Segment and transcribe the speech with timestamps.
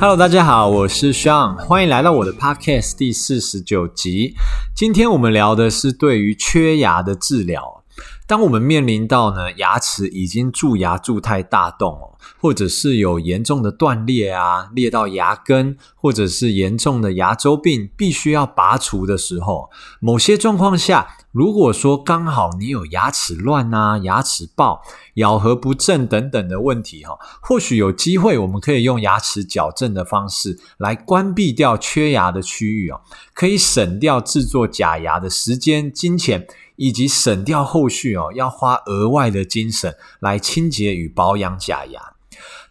[0.00, 4.36] Hello，大家好，我是 shan 欢迎来到我的 Podcast 第四十九集。
[4.72, 7.82] 今天我们聊的是对于缺牙的治疗。
[8.28, 24.82] 当我们面临到呢，牙齿已经蛀牙蛀太大洞哦，或者是有严重的断裂啊，裂到牙根，或者是严重的牙周病，必须要拔除的时候，某些状况下，如果说刚好你有牙齿乱啊、牙齿暴、
[25.14, 33.00] 咬合不正等等的问题哈，或许有机会我们可以用牙齿矫正的方式来关闭掉缺牙的区域哦，
[33.32, 42.00] 可以省掉制作假牙的时间、金钱，以及省掉后续要花额外的精神来清洁与保养假牙。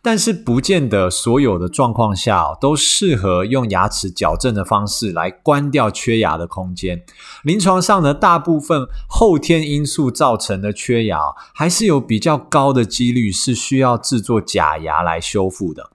[0.02, 7.04] 但是不见得所有的状况下都适合用牙齿矫正的方式来关掉缺牙的空间。
[7.44, 11.20] 临床上呢，大部分后天因素造成的缺牙，
[11.54, 15.90] 还是有比较高的几率是需要制作假牙来修复的。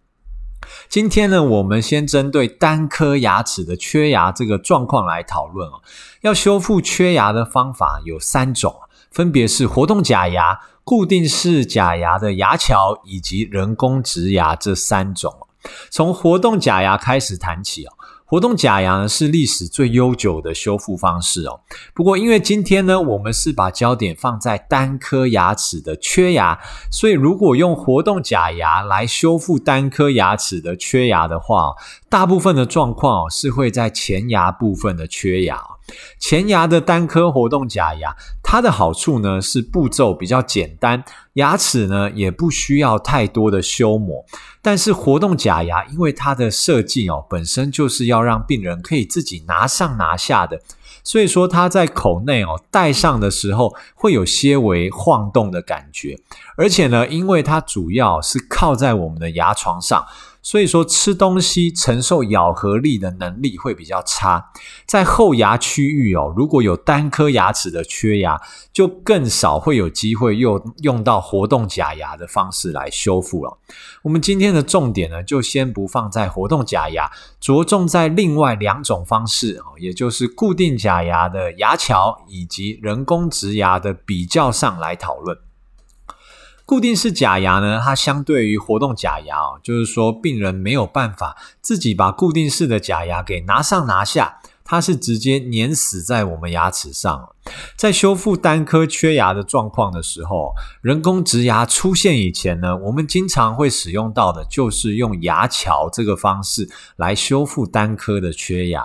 [0.89, 5.81] 今天呢，我们先针对单颗牙齿的缺牙这个状况来讨论哦。
[6.21, 8.75] 要修复缺牙的方法有三种，
[9.13, 10.59] 分别是活动假牙。
[10.85, 15.33] 固定式假牙的牙桥以及人工植牙这三种，
[15.91, 17.93] 从活动假牙开始谈起哦。
[18.25, 21.61] 活动假牙呢是历史最悠久的修复方式哦。
[21.95, 26.59] 不过因为今天呢，我们是把焦点放在单颗牙齿的缺牙，
[26.91, 31.75] 所以如果用活动假牙来修复单颗牙齿的缺牙的话，
[32.13, 35.59] 大部分的状况是会在前牙部分的缺牙。
[36.19, 44.27] 前牙的单颗活动假牙，它的好处呢是步骤比较简单，牙齿呢也不需要太多的修磨。
[44.61, 50.61] 但是活动假牙，因为它的设计哦，本身就是要让病人可以自己拿上拿下的，
[51.03, 56.19] 所以说它在口内哦戴上的时候会有些微晃动的感觉，
[56.59, 60.05] 而且呢，因为它主要是靠在我们的牙床上。
[60.43, 64.51] 所以说，吃东西承受咬合力的能力会比较差。
[64.85, 68.41] 在后牙区域哦，如果有单颗牙齿的缺牙，
[68.73, 73.57] 就更少会有机会用用到活动假牙的方式来修复了。
[74.03, 77.09] 我们今天的重点呢，就先不放在活动假牙，
[77.41, 85.39] 着重在另外两种方式哦，也就是固定假牙的牙桥以及人工植牙的比较上来讨论。
[86.65, 97.29] 固定式假牙呢，它相对于活动假牙哦，就是说病人没有办法自己把固定式的假牙给拿上拿下，它是直接粘死在我们牙齿上。
[97.77, 108.85] 在修复单颗缺牙的状况的时候，人工植牙出现以前呢，我们经常会使用到的就是用牙桥这个方式来修复单颗的缺牙。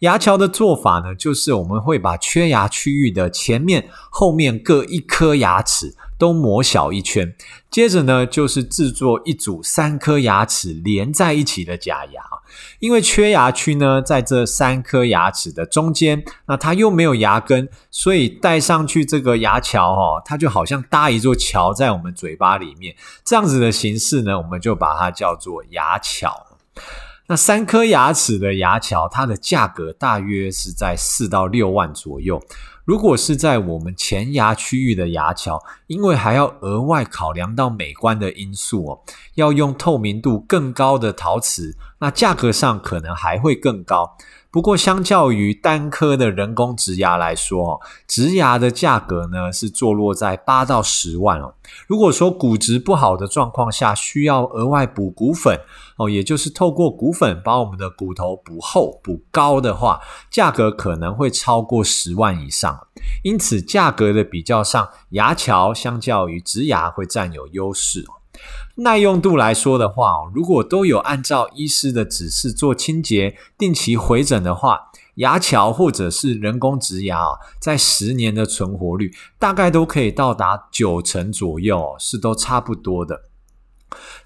[0.00, 5.96] 牙桥的做法呢，就是我们会把缺牙区域的前面、后面各一颗牙齿。
[6.18, 7.34] 都磨小一圈，
[7.70, 12.22] 接着呢，就是制作一组三颗牙齿连在一起的假牙。
[12.78, 22.94] 因为缺牙区呢，在这三颗牙齿的中间，那它又没有牙根，所以戴上去这个牙桥哦，它就好像搭一座桥在我们嘴巴里面。
[23.24, 26.46] 这样子的形式呢，我们就把它叫做牙桥。
[27.28, 32.40] 那三颗牙齿的牙桥，它的价格大约是在四到六万左右。
[32.86, 39.00] 如果是在我们前牙区域的牙桥，因为还要额外考量到美观的因素哦，
[39.34, 44.16] 要用透明度更高的陶瓷，那价格上可能还会更高。
[44.50, 51.52] 不过，相较于单颗的人工植牙来说，植牙的价格呢是坐落在八到十万哦。
[51.86, 55.60] 如果说骨质不好的状况下，需要额外补骨粉
[55.98, 62.86] 哦，也就是透过骨粉把我们的骨头补厚补高的话，价格可能会超过十万以上。
[63.22, 68.06] 因此，价格的比较上，牙桥相较于植牙会占有优势。
[68.78, 77.18] 耐用度来说的话，如果都有按照医师的指示做清洁、定期回诊的话，牙桥或者是人工植牙，
[77.58, 83.22] 在十年的存活率大概都可以到达九成左右，是都差不多的。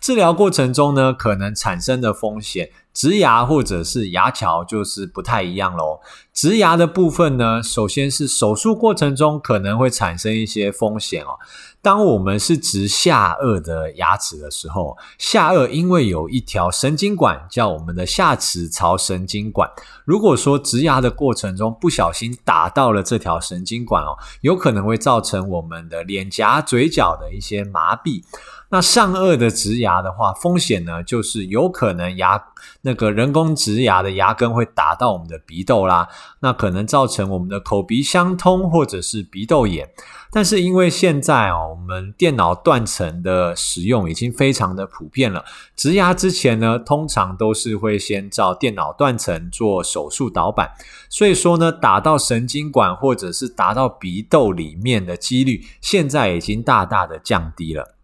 [0.00, 2.70] 治疗过程中呢，可能产生的风险。
[2.92, 6.00] 植牙或者是牙桥就是不太一样喽。
[6.34, 11.38] 植牙的部分呢，首先是手术过程中可能会产生一些风险哦。
[11.80, 19.70] 当我们是植下颚的牙齿的时候，下颚因为有一条神经管叫我们的下齿槽神经管，
[20.04, 28.24] 如果说植牙的过程中不小心打到了这条神经管哦，有可能会造成我们的脸颊、嘴角的一些麻痹。
[28.72, 32.40] 那上颚的植牙的话，风险呢就是有可能牙
[32.82, 36.08] 那个人工植牙的牙根会打到我们的鼻窦啦，
[36.38, 39.90] 那可能造成我们的口鼻相通或者是鼻窦炎。
[40.32, 45.44] 但是因为现在哦，我们电脑断层的使用已经非常的普遍了，
[45.74, 50.70] 植牙之前呢，通常都是会先照电脑断层做手术导板，
[51.08, 57.96] 所以说呢，打到神经管或者是打到鼻窦里面的几率，现在已经大大的降低了。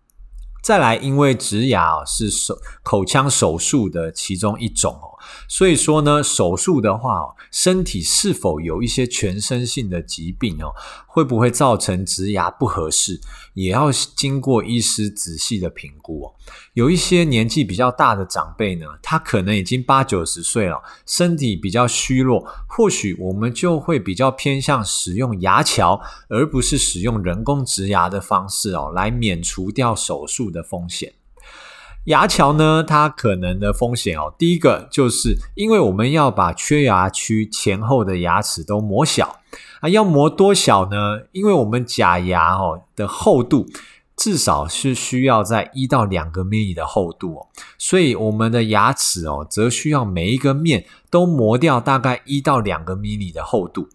[0.66, 5.14] 再来，因为植牙是手口腔手术的其中一种哦，
[5.48, 10.74] 所以说呢，手术的话，身体是否有一些全身性的疾病哦，
[11.06, 13.20] 会不会造成植牙不合适，
[13.54, 16.34] 也要经过医师仔细的评估哦。
[16.74, 31.12] 有一些年纪比较大的长辈呢，他可能已经八九十岁了，身体比较虚弱，或许我们就会比较偏向使用牙桥，而不是使用人工植牙的方式哦，来免除掉手术的风险。
[32.06, 39.40] 牙桥呢，它可能的风险哦，第一个就是因为我们要把缺牙区前后的牙齿都磨小
[39.80, 41.20] 啊，要磨多小呢？
[41.30, 43.66] 因为我们假牙哦的厚度。
[44.16, 53.90] 至少是需要在一到两个 mini 的厚度哦，所以我们的牙齿哦，则需要每一个面都磨掉大概一到两个 mini 的厚度。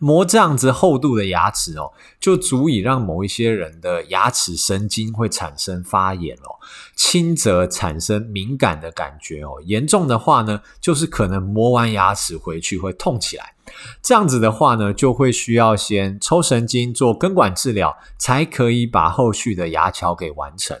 [0.00, 6.58] 磨这样子厚度的牙齿哦，就足以让某一些人的牙齿神经会产生发炎哦，
[6.94, 13.54] 轻则产生敏感的感觉哦，严重的话呢，就是可能磨完牙齿回去会痛起来。
[14.02, 20.78] 这样子的话呢，就会需要先抽神经做根管治疗，才可以把后续的牙桥给完成。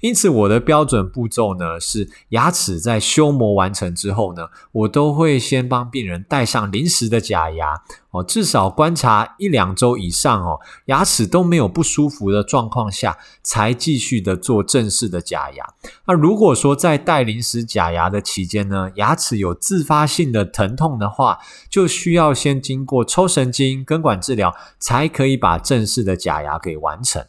[0.00, 15.74] 因此，我的标准步骤呢，是牙齿在修磨完成之后呢，我都会先帮病人戴上临时的假牙哦，至少观察一两周以上哦，牙齿都没有不舒服的状况下，才继续的做正式的假牙。
[16.06, 21.38] 那如果说在戴临时假牙的期间呢，牙齿有自发性的疼痛的话，
[21.68, 27.24] 就需要先经过抽神经、根管治疗，才可以把正式的假牙给完成。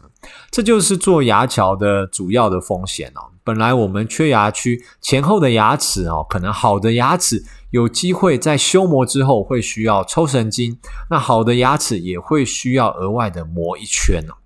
[0.50, 3.32] 这就是做牙桥的主要的风险哦。
[3.50, 10.78] 本来我们缺牙区前后的牙齿哦，可能好的牙齿有机会在修磨之后会需要抽神经，
[11.10, 14.38] 那好的牙齿也会需要额外的磨一圈哦。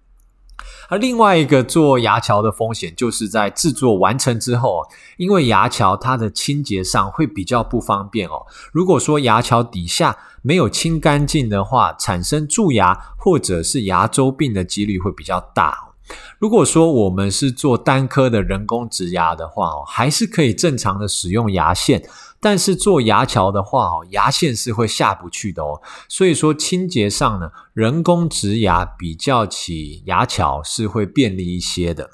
[0.87, 8.45] 而另外一个做牙桥的风险，就是在制作完成之后，因为牙桥它的清洁上会比较不方便哦。
[8.71, 15.89] 如果说牙桥底下没有清干净的话，产生蛀牙或者是牙周病的几率会比较大。
[16.37, 22.07] 如果说我们是做单颗的人工植牙的话哦，还是可以正常的使用牙线。
[22.39, 25.81] 但是做牙桥的话哦，牙线是会下不去的哦。
[26.09, 32.09] 所以说清洁上呢，人工植牙比较起牙桥是会便利一些的。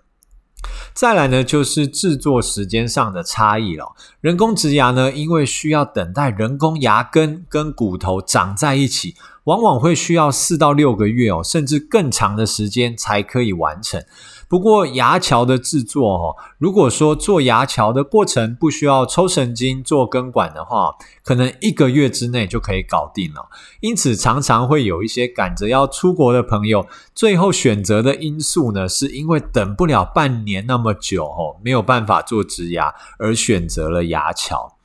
[0.93, 3.95] 再来呢，就是制作时间上的差异了。
[4.21, 9.15] 人工植牙呢，因为需要等待人工牙根跟骨头长在一起，
[9.49, 14.03] 往往会需要四到六个月哦，甚至更长的时间才可以完成。
[14.47, 23.49] 不过牙桥的制作哦，如果说做牙桥的过程不需要抽神经做根管的话，可能一个月之内就可以搞定了。
[23.79, 26.85] 因此，常常会有一些赶着要出国的朋友，
[27.15, 34.77] 最后选择的因素呢，是因为等不了半年那么久哦，没有办法做植牙而选择了牙桥。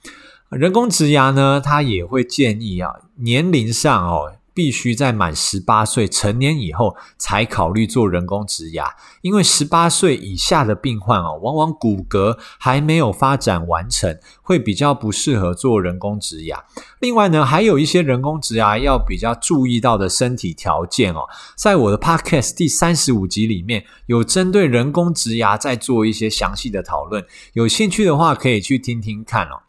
[0.49, 4.32] 人工植牙呢，他也会建议啊，年龄上哦。
[4.55, 16.65] 必须在满十八岁成年以后才考虑做人工植牙，因为十八岁以下的病患哦，往往骨骼还没有发展完成，会比较不适合做人工植牙。
[17.01, 29.63] 另外呢，还有一些人工植牙要比较注意到的身体条件哦，在我的 Podcast 第三十五集里面有针对人工植牙再做一些详细的讨论，有兴趣的话可以去听听看哦。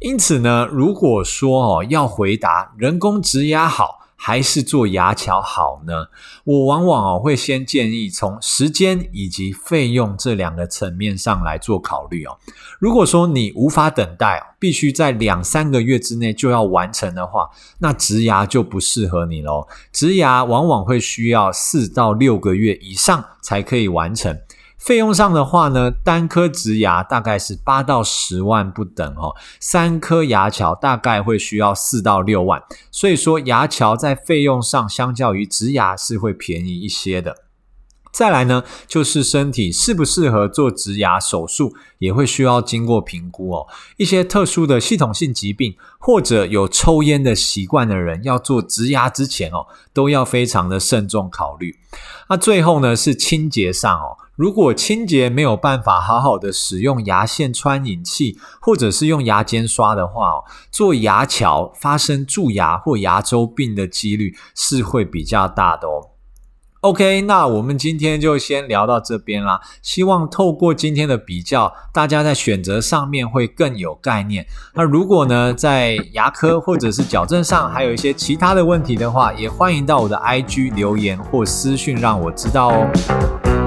[0.00, 6.06] 因此呢，如果说哦要回答人工植牙好，还是做牙桥好呢？
[6.44, 12.38] 我往往哦会先建议从时间以及费用这两个层面上来做考虑哦。
[12.78, 17.50] 如果说你无法等待，必须在两三个月之内就要完成的话，
[17.80, 19.66] 那植牙就不适合你喽。
[19.90, 24.38] 植牙往往会需要四到六个月以上才可以完成。
[24.82, 32.60] 费用上的话呢，单颗植牙大概是八到十万不等哦，三颗牙桥大概会需要四到六万，
[32.90, 37.36] 所以说牙桥在费用上相较于植牙是会便宜一些的。
[38.12, 43.66] 再来呢，就是身体适不适合做植牙手术，也会需要经过评估哦。
[43.98, 51.78] 一些特殊的系统性疾病，或者有抽烟的习惯的人，要做植牙之前哦，都要非常的慎重考虑。
[52.28, 54.18] 那最后呢，是清洁上哦。
[54.34, 66.08] 如果清洁没有办法好好的使用牙线穿引器，或者是用牙尖刷的话，做牙桥发生蛀牙或牙周病的几率是会比较大的哦。
[66.80, 69.60] OK，那我们今天就先聊到这边啦。
[69.82, 74.44] 希望透过今天的比较，大家在选择上面会更有概念。
[74.74, 83.61] 那如果呢，在牙科或者是矫正上还有一些其他的问题的话，也欢迎到我的 IG 留言或私讯让我知道哦。